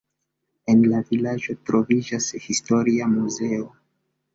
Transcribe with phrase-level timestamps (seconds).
[0.73, 3.75] En la vilaĝo troviĝas historia muzeo.